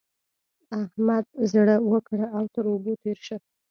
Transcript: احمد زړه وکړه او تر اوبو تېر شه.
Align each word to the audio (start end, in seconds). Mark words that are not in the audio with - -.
احمد 0.81 1.25
زړه 1.51 1.75
وکړه 1.91 2.25
او 2.37 2.43
تر 2.53 2.65
اوبو 2.71 2.91
تېر 3.01 3.17
شه. 3.27 3.37